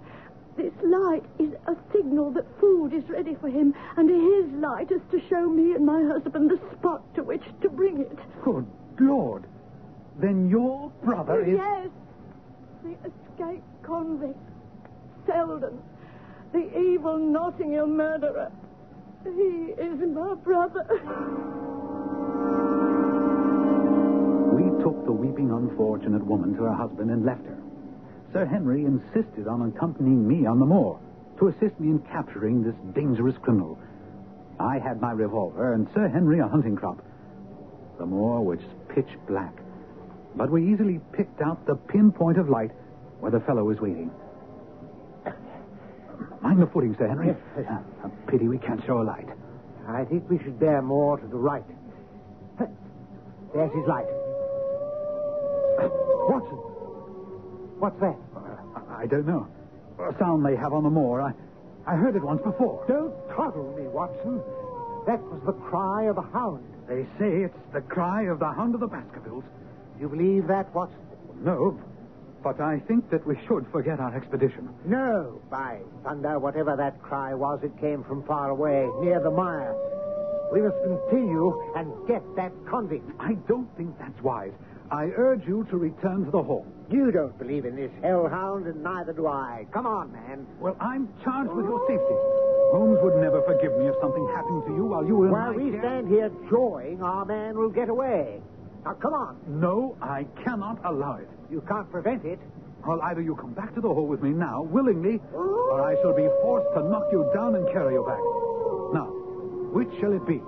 [0.56, 5.00] This light is a signal that food is ready for him, and his light is
[5.10, 8.18] to show me and my husband the spot to which to bring it.
[8.44, 8.66] Good
[9.00, 9.44] Lord.
[10.20, 11.56] Then your brother is.
[11.56, 11.88] Yes.
[12.82, 14.38] The escaped convict,
[15.26, 15.78] Selden.
[16.52, 18.50] The evil Notting Hill murderer.
[19.24, 20.84] He is my brother.
[24.52, 27.58] We took the weeping, unfortunate woman to her husband and left her.
[28.32, 30.98] Sir Henry insisted on accompanying me on the moor
[31.38, 33.78] to assist me in capturing this dangerous criminal.
[34.58, 36.98] I had my revolver, and Sir Henry a hunting crop.
[37.98, 39.54] The moor was pitch black,
[40.36, 42.70] but we easily picked out the pinpoint of light
[43.20, 44.10] where the fellow was waiting.
[46.40, 47.34] Mind the footing, Sir Henry.
[47.70, 49.28] Ah, a pity we can't show a light.
[49.88, 51.64] I think we should bear more to the right.
[53.54, 54.06] There's his light.
[56.28, 56.56] Watson!
[57.78, 58.16] What's that?
[58.34, 59.46] Uh, I don't know.
[59.98, 61.20] A sound they have on the moor.
[61.20, 61.32] I,
[61.86, 62.84] I heard it once before.
[62.88, 64.40] Don't coddle me, Watson.
[65.06, 66.64] That was the cry of a hound.
[66.88, 69.44] They say it's the cry of the hound of the Baskervilles.
[70.02, 70.98] You believe that, Watson?
[71.44, 71.78] No,
[72.42, 74.68] but I think that we should forget our expedition.
[74.84, 79.76] No, by thunder, whatever that cry was, it came from far away, near the mire.
[80.52, 83.08] We must continue and get that convict.
[83.20, 84.50] I don't think that's wise.
[84.90, 86.66] I urge you to return to the hall.
[86.90, 89.66] You don't believe in this hellhound, and neither do I.
[89.72, 90.48] Come on, man.
[90.58, 92.18] Well, I'm charged with your safety.
[92.74, 95.52] Holmes would never forgive me if something happened to you while you were in While
[95.54, 95.80] we care.
[95.80, 98.42] stand here jawing, our man will get away.
[98.84, 99.36] Now, come on.
[99.46, 101.28] No, I cannot allow it.
[101.50, 102.40] You can't prevent it.
[102.86, 106.14] Well, either you come back to the hall with me now, willingly, or I shall
[106.14, 108.18] be forced to knock you down and carry you back.
[108.92, 109.06] Now,
[109.72, 110.42] which shall it be?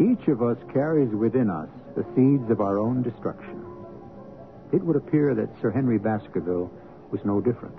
[0.00, 3.64] Each of us carries within us the seeds of our own destruction.
[4.72, 6.70] It would appear that Sir Henry Baskerville
[7.10, 7.76] was no different.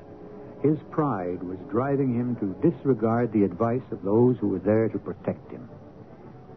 [0.64, 5.00] His pride was driving him to disregard the advice of those who were there to
[5.00, 5.68] protect him.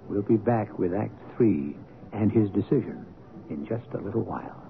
[0.08, 1.74] We'll be back with Act Three
[2.12, 3.06] and his decision
[3.48, 4.60] in just a little while.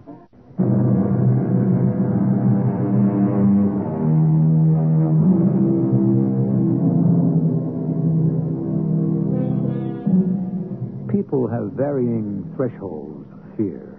[11.10, 13.98] People have varying thresholds of fear.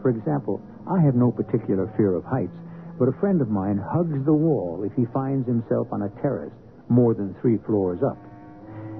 [0.00, 2.56] For example, I have no particular fear of heights,
[3.00, 6.52] but a friend of mine hugs the wall if he finds himself on a terrace
[6.90, 8.18] more than three floors up.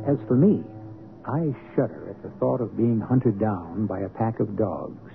[0.08, 0.64] As for me,
[1.26, 5.12] I shudder at the thought of being hunted down by a pack of dogs,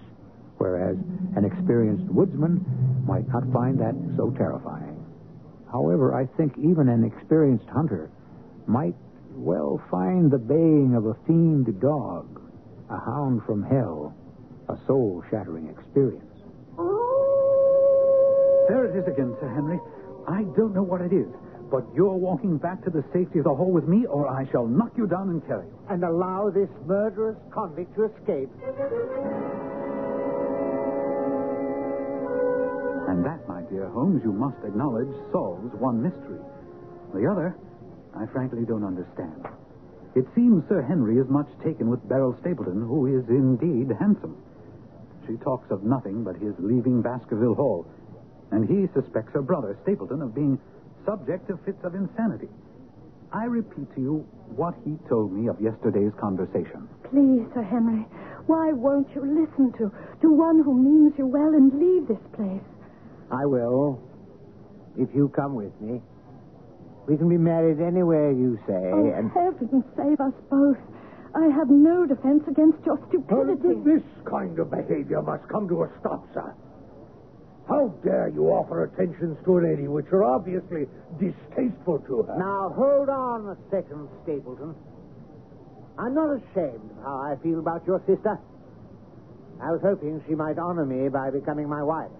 [0.59, 0.97] whereas
[1.35, 2.63] an experienced woodsman
[3.07, 5.03] might not find that so terrifying.
[5.71, 8.11] However, I think even an experienced hunter
[8.67, 8.95] might
[9.33, 12.39] well find the baying of a fiend dog,
[12.91, 14.13] a hound from hell,
[14.69, 16.24] a soul shattering experience.
[18.67, 19.79] There it is again, Sir Henry.
[20.27, 21.27] I don't know what it is,
[21.69, 24.65] but you're walking back to the safety of the hall with me, or I shall
[24.65, 25.77] knock you down and carry you.
[25.89, 28.49] And allow this murderous convict to escape.
[33.07, 36.41] And that, my dear Holmes, you must acknowledge, solves one mystery.
[37.13, 37.55] The other,
[38.17, 39.45] I frankly don't understand.
[40.15, 44.37] It seems Sir Henry is much taken with Beryl Stapleton, who is indeed handsome.
[45.27, 47.85] She talks of nothing but his leaving Baskerville Hall,
[48.51, 50.59] and he suspects her brother, Stapleton, of being
[51.05, 52.49] subject to fits of insanity.
[53.33, 56.87] I repeat to you what he told me of yesterday's conversation.
[57.09, 58.05] Please, Sir Henry,
[58.47, 62.63] why won't you listen to, to one who means you well and leave this place?
[63.31, 63.99] I will,
[64.97, 66.01] if you come with me.
[67.07, 70.77] We can be married anywhere you say, Oh, and heaven save us both.
[71.35, 73.75] I have no defense against your stupidity.
[73.83, 76.55] This kind of behavior must come to a stop, sir.
[77.67, 80.85] How dare you offer attentions to a lady which are obviously
[81.17, 82.37] distasteful to her?
[82.37, 84.75] Now, hold on a second, Stapleton.
[85.97, 88.37] I'm not ashamed of how I feel about your sister.
[89.61, 92.11] I was hoping she might honor me by becoming my wife.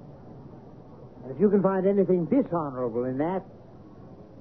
[1.23, 3.43] And if you can find anything dishonorable in that,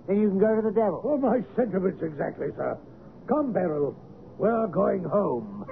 [0.07, 1.03] then you can go to the devil.
[1.05, 2.79] Well, my sentiments exactly, sir.
[3.29, 3.97] Come, Beryl.
[4.39, 5.67] We're going home.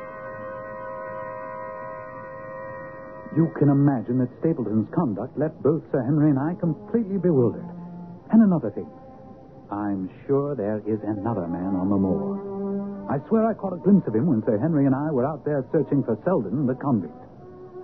[3.36, 7.64] You can imagine that Stapleton's conduct left both Sir Henry and I completely bewildered.
[8.30, 8.88] And another thing.
[9.72, 13.08] I'm sure there is another man on the moor.
[13.08, 15.44] I swear I caught a glimpse of him when Sir Henry and I were out
[15.44, 17.16] there searching for Selden, the convict.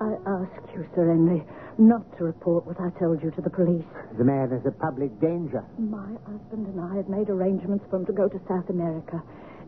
[0.01, 1.43] I ask you, Sir Henry,
[1.79, 3.89] not to report what I told you to the police.
[4.19, 5.65] The man is a public danger.
[5.81, 9.23] My husband and I have made arrangements for him to go to South America.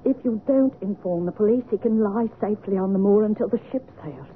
[0.05, 3.61] If you don't inform the police, he can lie safely on the moor until the
[3.73, 4.29] ship sails.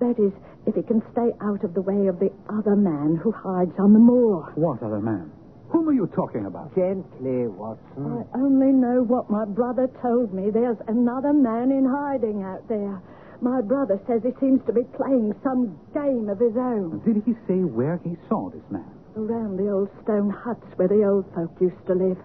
[0.00, 0.32] That is,
[0.66, 3.92] if he can stay out of the way of the other man who hides on
[3.92, 4.52] the moor.
[4.54, 5.30] What other man?
[5.70, 6.74] Whom are you talking about?
[6.74, 8.26] Gently, Watson.
[8.34, 10.50] I only know what my brother told me.
[10.50, 13.00] There's another man in hiding out there.
[13.40, 17.00] My brother says he seems to be playing some game of his own.
[17.06, 18.90] Did he say where he saw this man?
[19.16, 22.18] Around the old stone huts where the old folk used to live.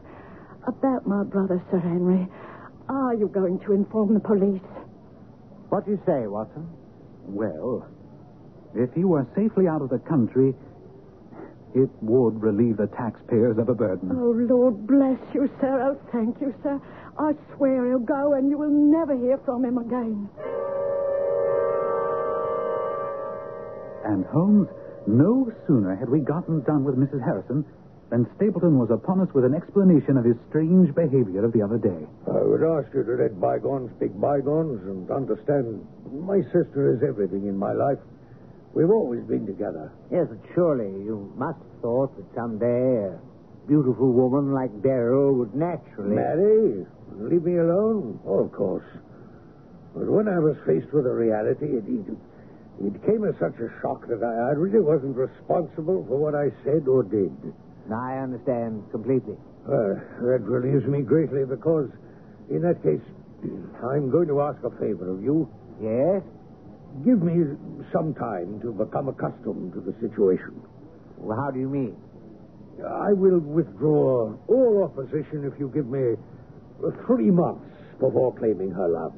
[0.68, 2.28] About my brother, Sir Henry.
[2.90, 4.62] Are you going to inform the police?
[5.70, 6.68] What do you say, Watson?
[7.28, 7.88] Well,
[8.76, 10.54] If he were safely out of the country,
[11.74, 14.12] it would relieve the taxpayers of a burden.
[14.12, 15.92] Oh, Lord bless you, sir.
[15.92, 16.80] Oh, thank you, sir.
[17.18, 20.30] I swear he'll go and you will never hear from him again.
[24.06, 24.68] And Holmes,
[25.08, 27.24] no sooner had we gotten done with Mrs.
[27.24, 27.66] Harrison
[28.10, 31.78] than Stapleton was upon us with an explanation of his strange behavior of the other
[31.78, 32.06] day.
[32.28, 37.48] I would ask you to let bygones be bygones and understand my sister is everything
[37.48, 37.98] in my life.
[38.76, 39.92] We've always been together.
[40.12, 43.18] Yes, but surely you must have thought that someday a
[43.68, 46.16] beautiful woman like Beryl would naturally.
[46.16, 46.86] Marry?
[47.16, 48.20] Leave me alone?
[48.28, 48.86] Oh, of course.
[49.96, 52.20] But when I was faced with a reality, it, it,
[52.84, 56.52] it came as such a shock that I, I really wasn't responsible for what I
[56.68, 57.32] said or did.
[57.88, 59.38] I understand completely.
[59.64, 61.88] Uh, that relieves me greatly because,
[62.52, 63.00] in that case,
[63.88, 65.48] I'm going to ask a favor of you.
[65.80, 66.22] Yes?
[67.04, 67.44] Give me
[67.92, 70.62] some time to become accustomed to the situation.
[71.18, 71.96] Well, how do you mean?
[72.84, 76.16] I will withdraw all opposition if you give me
[77.06, 77.66] three months
[78.00, 79.14] before claiming her love.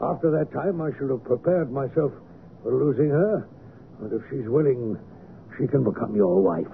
[0.00, 2.12] After that time, I shall have prepared myself
[2.62, 3.48] for losing her.
[4.00, 4.98] And if she's willing,
[5.58, 6.70] she can become your wife.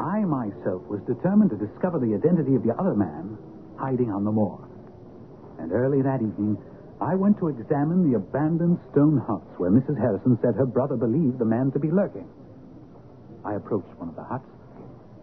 [0.00, 3.38] I myself was determined to discover the identity of the other man
[3.78, 4.67] hiding on the moor.
[5.58, 6.56] And early that evening,
[7.00, 9.98] I went to examine the abandoned stone huts where Mrs.
[9.98, 12.28] Harrison said her brother believed the man to be lurking.
[13.44, 14.48] I approached one of the huts,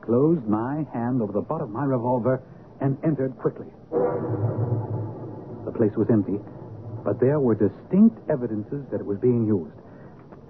[0.01, 2.41] closed my hand over the butt of my revolver,
[2.79, 3.67] and entered quickly.
[5.65, 6.39] The place was empty,
[7.03, 9.75] but there were distinct evidences that it was being used.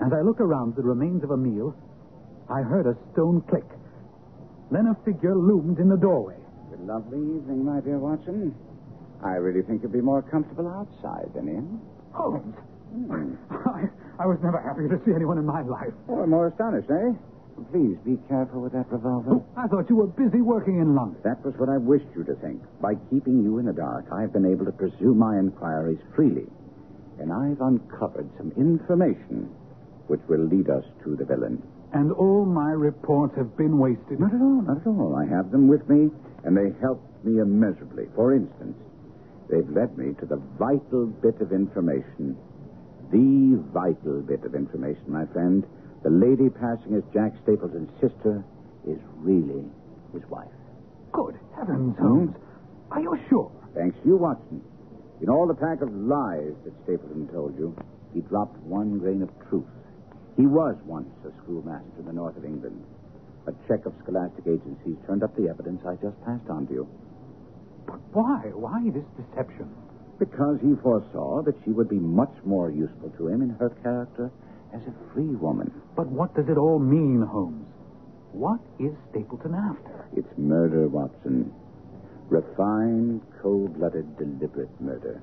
[0.06, 1.76] As I looked around the remains of a meal,
[2.50, 3.66] I heard a stone click.
[4.72, 6.38] Then a figure loomed in the doorway.
[6.74, 8.54] A lovely evening, my dear Watson.
[9.26, 11.82] I really think you'd be more comfortable outside than in.
[12.14, 12.54] Holmes!
[13.50, 13.90] I,
[14.22, 15.92] I was never happier to see anyone in my life.
[16.08, 17.12] Oh, more astonished, eh?
[17.72, 19.42] Please be careful with that revolver.
[19.58, 21.18] I thought you were busy working in London.
[21.24, 22.62] That was what I wished you to think.
[22.82, 26.46] By keeping you in the dark, I've been able to pursue my inquiries freely.
[27.18, 29.50] And I've uncovered some information
[30.08, 31.64] which will lead us to the villain.
[31.94, 34.20] And all my reports have been wasted.
[34.20, 35.16] Not at all, not at all.
[35.16, 36.12] I have them with me,
[36.44, 38.06] and they helped me immeasurably.
[38.16, 38.76] For instance,
[39.50, 42.38] they've led me to the vital bit of information.
[43.12, 45.66] The vital bit of information, my friend.
[46.04, 48.43] The lady passing as Jack Stapleton's sister
[48.88, 49.66] is really
[50.14, 50.48] his wife.
[51.12, 52.04] Good heavens, hmm?
[52.04, 52.36] Holmes.
[52.91, 53.52] Are you sure?
[53.74, 54.62] Thanks to you, Watson.
[55.22, 57.76] In all the pack of lies that Stapleton told you,
[58.14, 59.66] he dropped one grain of truth.
[60.38, 62.84] He was once a schoolmaster in the north of England.
[63.48, 66.88] A check of scholastic agencies turned up the evidence I just passed on to you.
[67.86, 68.52] But why?
[68.54, 69.70] Why this deception?
[70.18, 74.32] Because he foresaw that she would be much more useful to him in her character
[74.74, 75.72] as a free woman.
[75.96, 77.68] But what does it all mean, Holmes?
[78.32, 80.08] What is Stapleton after?
[80.16, 81.54] It's murder, Watson.
[82.30, 85.22] Refined, cold blooded, deliberate murder.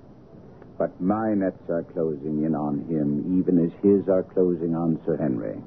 [0.79, 5.17] But my nets are closing in on him, even as his are closing on Sir
[5.17, 5.61] Henry.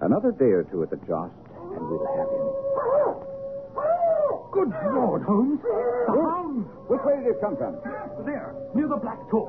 [0.00, 3.29] Another day or two at the Jost, and we'll have him.
[4.52, 5.60] Good Lord, Holmes.
[5.62, 6.66] The hounds!
[6.88, 7.76] Which way did it come from?
[8.26, 9.46] There, near the Black Tor.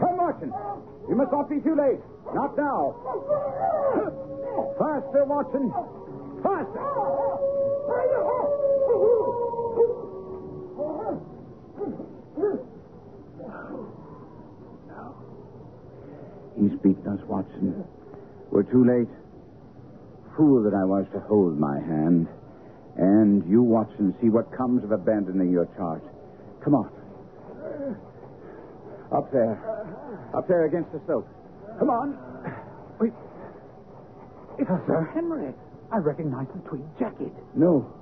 [0.00, 0.52] Come, Watson.
[1.08, 2.00] You must not be too late.
[2.34, 2.94] Not now.
[4.78, 5.72] Faster, Watson.
[6.42, 6.82] Faster.
[14.88, 15.14] No.
[16.58, 17.84] He's beaten us, Watson.
[18.50, 19.08] We're too late.
[20.36, 22.26] Fool that I was to hold my hand.
[22.96, 26.02] And you, Watson, see what comes of abandoning your charge.
[26.62, 26.90] Come on.
[29.10, 29.58] Up there.
[30.34, 31.28] Up there against the slope.
[31.78, 32.18] Come on.
[33.00, 33.12] Wait.
[34.58, 35.54] It's Sir Henry.
[35.90, 37.32] I recognize the tweed jacket.
[37.54, 37.92] No.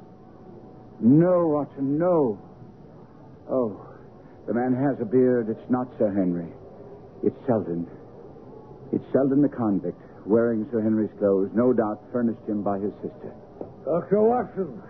[1.01, 2.39] No, Watson, no.
[3.51, 3.81] Oh,
[4.47, 5.49] the man has a beard.
[5.49, 6.49] It's not Sir Henry.
[7.23, 7.87] It's Selden.
[8.93, 13.33] It's Selden the convict, wearing Sir Henry's clothes, no doubt furnished him by his sister.
[13.85, 14.21] Dr.
[14.23, 14.83] Watson.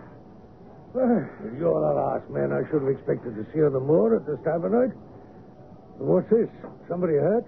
[0.93, 1.23] Well,
[1.57, 4.43] you're the last man I should have expected to see on the moor at this
[4.45, 4.91] time of night.
[5.99, 6.49] What's this?
[6.89, 7.47] Somebody hurt?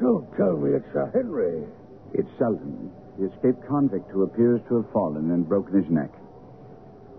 [0.00, 1.64] Don't tell me it's Sir Henry.
[2.12, 6.10] It's Selden, the escaped convict who appears to have fallen and broken his neck.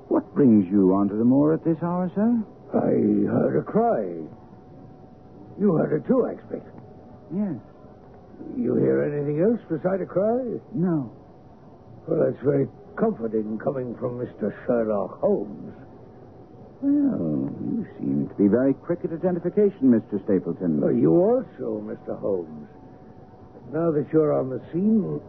[0.09, 2.43] What brings you onto the moor at this hour, sir?
[2.77, 4.05] I heard a cry.
[5.59, 6.67] You heard it too, I expect.
[7.33, 7.57] Yes.
[8.57, 10.59] You hear anything else beside a cry?
[10.75, 11.09] No.
[12.05, 14.53] Well, that's very comforting coming from Mr.
[14.65, 15.73] Sherlock Holmes.
[16.81, 20.21] Well, you seem to be very quick at identification, Mr.
[20.25, 20.81] Stapleton.
[20.83, 22.19] Oh, you also, Mr.
[22.19, 22.67] Holmes.
[23.71, 25.21] Now that you're on the scene,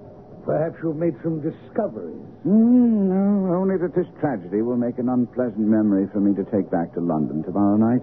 [0.45, 2.21] perhaps you've made some discoveries.
[2.45, 6.71] Mm, no, only that this tragedy will make an unpleasant memory for me to take
[6.71, 8.03] back to London tomorrow night.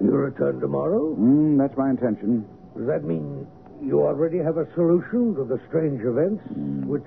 [0.00, 1.14] You return tomorrow?
[1.16, 2.46] Mm, that's my intention.
[2.76, 3.46] Does that mean
[3.82, 6.86] you already have a solution to the strange events Hmm.
[6.86, 7.04] which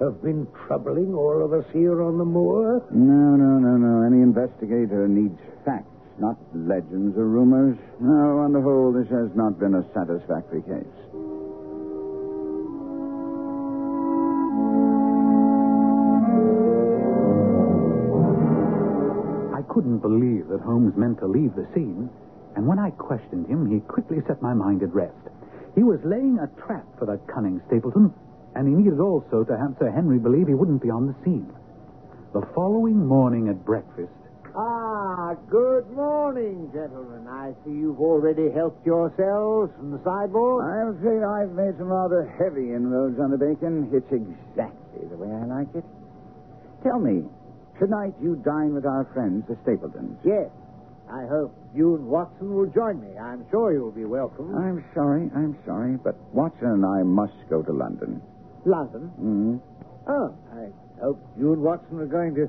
[0.00, 2.84] have been troubling all of us here on the moor?
[2.90, 4.02] No, no, no, no.
[4.06, 7.76] Any investigator needs facts, not legends or rumors.
[8.00, 10.98] No, on the whole, this has not been a satisfactory case.
[19.54, 22.08] I couldn't believe that Holmes meant to leave the scene,
[22.56, 25.14] and when I questioned him, he quickly set my mind at rest.
[25.74, 28.12] He was laying a trap for that cunning Stapleton,
[28.58, 31.46] and he needed also to have Sir Henry believe he wouldn't be on the scene.
[32.34, 34.10] The following morning at breakfast,
[34.56, 37.28] Ah, good morning, gentlemen.
[37.28, 40.64] I see you've already helped yourselves from the sideboard.
[40.66, 43.86] I'm afraid I've made some rather heavy inroads on the bacon.
[43.94, 45.84] It's exactly the way I like it.
[46.82, 47.22] Tell me,
[47.78, 50.18] tonight you dine with our friends, the Stapletons.
[50.24, 50.50] Yes.
[51.08, 53.16] I hope you and Watson will join me.
[53.16, 54.52] I'm sure you'll be welcome.
[54.56, 58.20] I'm sorry, I'm sorry, but Watson and I must go to London.
[58.68, 59.10] London?
[59.16, 59.56] Mm-hmm.
[60.08, 60.68] Oh, I
[61.02, 62.48] hope you and Watson are going to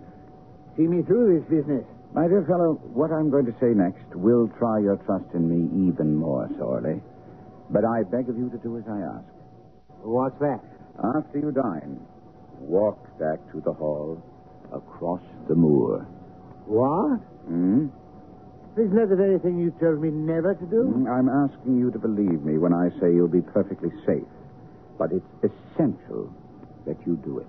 [0.78, 1.86] see me through this business.
[2.14, 5.90] My dear fellow, what I'm going to say next will try your trust in me
[5.90, 7.02] even more sorely.
[7.70, 9.30] But I beg of you to do as I ask.
[10.02, 10.60] What's that?
[11.16, 12.00] After you dine,
[12.60, 14.22] walk back to the hall
[14.74, 16.02] across the moor.
[16.66, 17.20] What?
[17.48, 17.88] Hmm?
[18.78, 21.04] Isn't that the very thing you told me never to do?
[21.04, 24.24] Mm, I'm asking you to believe me when I say you'll be perfectly safe.
[25.00, 26.30] But it's essential
[26.86, 27.47] that you do it.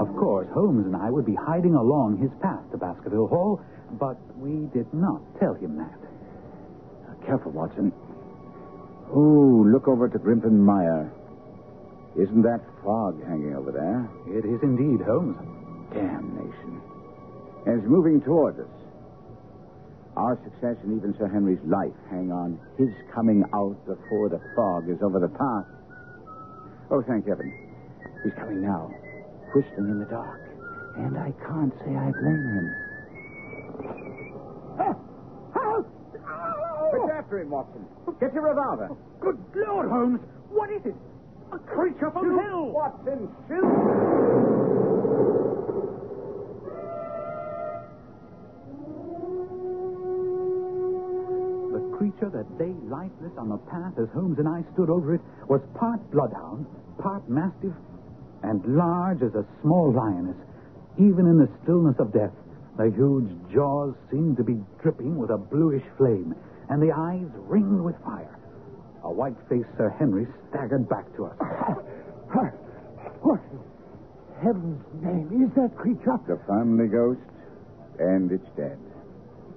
[0.00, 3.60] of course, Holmes and I would be hiding along his path to Baskerville Hall,
[3.98, 5.98] but we did not tell him that.
[7.10, 7.92] Uh, careful, Watson.
[9.12, 11.12] Oh, look over to Grimpen Mire.
[12.14, 14.08] Isn't that fog hanging over there?
[14.38, 15.36] It is indeed, Holmes.
[15.92, 16.80] Damnation.
[17.66, 18.75] And it's moving towards us.
[20.16, 24.88] Our success and even Sir Henry's life hang on his coming out before the fog
[24.88, 25.66] is over the path.
[26.90, 27.52] Oh, thank heaven.
[28.24, 28.90] He's coming now,
[29.54, 30.40] whistling in the dark.
[30.96, 32.74] And I can't say I blame him.
[36.92, 37.84] It's after him, Watson.
[38.20, 38.88] Get your revolver.
[38.92, 40.20] Oh, good Lord, Holmes!
[40.48, 40.94] What is it?
[41.52, 42.70] A creature from hell!
[42.70, 43.64] Watson, shoot!
[52.58, 56.00] Creature lay lifeless on the path as Holmes and I stood over it was part
[56.10, 56.66] bloodhound,
[56.98, 57.72] part mastiff,
[58.42, 60.36] and large as a small lioness.
[60.98, 62.32] Even in the stillness of death,
[62.76, 66.34] the huge jaws seemed to be dripping with a bluish flame,
[66.68, 68.38] and the eyes ringed with fire.
[69.04, 71.36] A white-faced Sir Henry staggered back to us.
[73.22, 73.40] What in
[74.42, 76.18] heaven's name is that creature?
[76.26, 77.20] The family ghost,
[77.98, 78.78] and it's dead.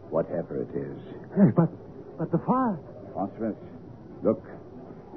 [0.10, 0.98] Whatever it is.
[1.38, 1.70] Yes, but,
[2.18, 2.80] but the fire.
[3.20, 3.56] Phosphorus.
[4.24, 4.44] Look.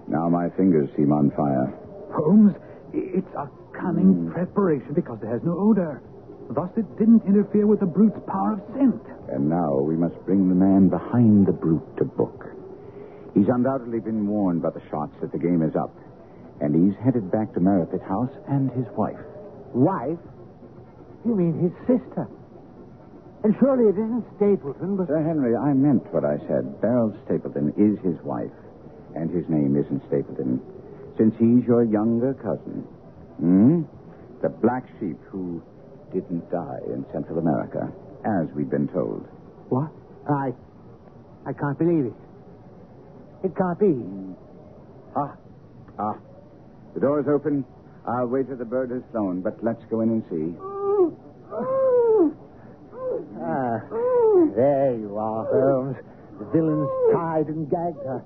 [0.09, 1.70] Now my fingers seem on fire.
[2.11, 2.55] Holmes,
[2.92, 3.46] it's a
[3.78, 4.32] cunning hmm.
[4.32, 6.03] preparation because it has no odor.
[6.50, 9.00] Thus, it didn't interfere with the brute's power of scent.
[9.30, 12.44] And now we must bring the man behind the brute to book.
[13.34, 15.94] He's undoubtedly been warned by the shots that the game is up.
[16.61, 19.22] And he's headed back to Merripit House and his wife.
[19.72, 20.18] Wife?
[21.24, 22.26] You mean his sister?
[23.45, 25.09] And surely it isn't Stapleton, but.
[25.09, 26.80] Sir Henry, I meant what I said.
[26.80, 28.55] Beryl Stapleton is his wife.
[29.14, 30.61] And his name isn't Stapleton.
[31.18, 32.86] Since he's your younger cousin.
[33.40, 33.82] Hmm?
[34.43, 35.62] The black sheep who
[36.12, 37.93] didn't die in Central America,
[38.24, 39.26] as we've been told.
[39.68, 39.90] What?
[40.30, 40.53] I.
[41.45, 42.14] I can't believe it.
[43.45, 43.99] It can't be.
[45.16, 45.34] Ah.
[45.99, 46.14] Ah.
[46.95, 47.64] The door's open.
[48.07, 50.57] I'll wait till the bird has flown, but let's go in and see.
[53.45, 53.80] Ah,
[54.55, 55.96] there you are, Holmes.
[56.38, 58.24] The villain's tied and gagged her.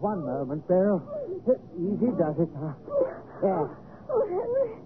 [0.00, 1.02] One moment, Beryl.
[1.74, 2.50] Easy does it.
[3.42, 3.70] There.
[4.10, 4.78] Oh, Henry.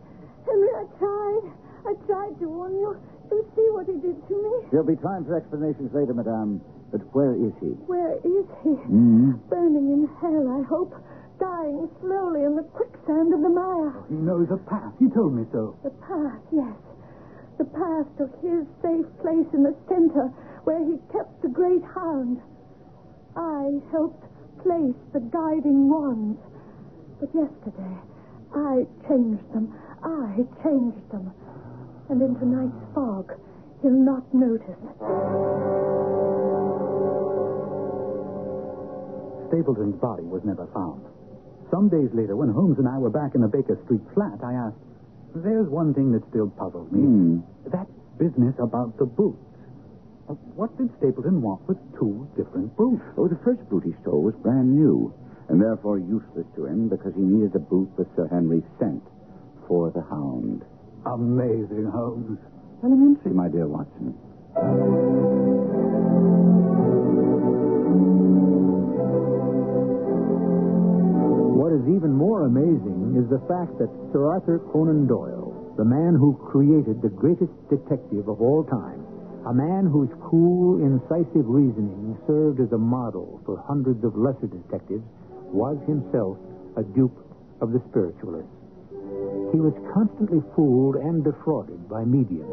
[0.47, 1.45] Henry, I tried.
[1.85, 2.97] I tried to warn you.
[3.31, 4.68] You see what he did to me?
[4.70, 6.61] There'll be time for explanations later, madame.
[6.93, 7.73] But where is he?
[7.89, 8.77] Where is he?
[8.77, 9.33] Hmm?
[9.49, 10.93] Burning in hell, I hope.
[11.41, 13.97] Dying slowly in the quicksand of the mire.
[14.09, 14.93] He knows a path.
[15.01, 15.77] He told me so.
[15.83, 16.77] The path, yes.
[17.59, 20.29] The path to his safe place in the center
[20.65, 22.41] where he kept the great hound.
[23.37, 24.25] I helped
[24.63, 26.41] place the guiding wands.
[27.21, 27.97] But yesterday,
[28.55, 29.75] I changed them.
[30.03, 31.33] I changed them.
[32.09, 33.33] And in tonight's fog,
[33.83, 34.79] He'll not notice.
[39.51, 41.03] Stapleton's body was never found.
[41.71, 44.55] Some days later, when Holmes and I were back in the Baker Street flat, I
[44.55, 44.79] asked,
[45.35, 47.03] There's one thing that still puzzles me.
[47.03, 47.39] Hmm.
[47.75, 49.43] That business about the boots.
[50.27, 53.03] What did Stapleton want with two different boots?
[53.18, 55.12] Oh, the first boot he stole was brand new,
[55.49, 59.03] and therefore useless to him because he needed a boot with Sir Henry's scent
[59.66, 60.62] for the hound.
[61.07, 62.39] Amazing, Holmes.
[62.85, 64.14] Elementary, my dear Watson.
[71.59, 76.14] What is even more amazing is the fact that Sir Arthur Conan Doyle, the man
[76.14, 79.01] who created the greatest detective of all time,
[79.47, 85.03] a man whose cool, incisive reasoning served as a model for hundreds of lesser detectives,
[85.51, 86.38] was himself
[86.76, 87.18] a dupe
[87.61, 88.55] of the spiritualists.
[89.51, 92.49] He was constantly fooled and defrauded by mediums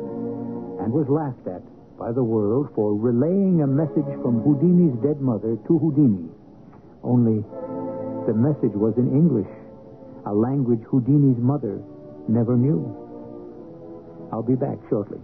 [0.82, 1.62] and was laughed at
[1.98, 6.32] by the world for relaying a message from Houdini's dead mother to Houdini.
[7.04, 7.46] Only
[8.26, 9.52] the message was in English,
[10.26, 11.80] a language Houdini's mother
[12.28, 12.82] never knew.
[14.32, 15.20] I'll be back shortly.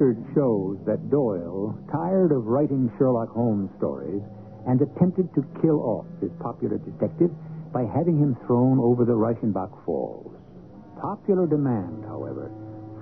[0.00, 4.22] Record shows that Doyle, tired of writing Sherlock Holmes stories,
[4.66, 7.28] and attempted to kill off his popular detective
[7.70, 10.32] by having him thrown over the Reichenbach Falls.
[11.02, 12.50] Popular demand, however,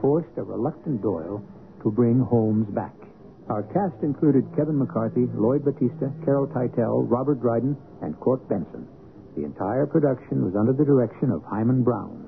[0.00, 1.40] forced a reluctant Doyle
[1.84, 2.96] to bring Holmes back.
[3.48, 8.88] Our cast included Kevin McCarthy, Lloyd Battista, Carol Teitel, Robert Dryden, and Court Benson.
[9.36, 12.27] The entire production was under the direction of Himan Brown.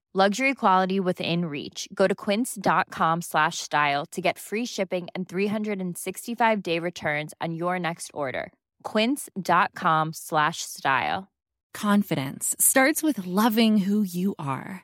[0.13, 1.87] Luxury quality within reach.
[1.93, 7.79] Go to quince.com slash style to get free shipping and 365 day returns on your
[7.79, 8.51] next order.
[8.83, 11.29] Quince.com slash style.
[11.73, 14.83] Confidence starts with loving who you are.